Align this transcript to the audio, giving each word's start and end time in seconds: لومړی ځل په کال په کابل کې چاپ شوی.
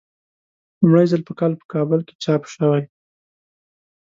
لومړی 0.81 1.05
ځل 1.11 1.21
په 1.27 1.33
کال 1.39 1.51
په 1.59 1.65
کابل 1.73 1.99
کې 2.07 2.13
چاپ 2.23 2.41
شوی. 2.53 2.83